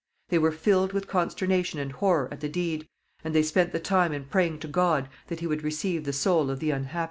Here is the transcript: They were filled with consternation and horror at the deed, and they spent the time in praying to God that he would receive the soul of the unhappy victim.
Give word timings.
They 0.29 0.39
were 0.39 0.51
filled 0.51 0.93
with 0.93 1.05
consternation 1.07 1.79
and 1.79 1.91
horror 1.91 2.27
at 2.31 2.39
the 2.39 2.49
deed, 2.49 2.87
and 3.23 3.35
they 3.35 3.43
spent 3.43 3.71
the 3.71 3.79
time 3.79 4.13
in 4.13 4.25
praying 4.25 4.57
to 4.61 4.67
God 4.67 5.07
that 5.27 5.41
he 5.41 5.45
would 5.45 5.61
receive 5.63 6.05
the 6.05 6.11
soul 6.13 6.49
of 6.49 6.59
the 6.59 6.71
unhappy 6.71 6.85
victim. 6.89 6.99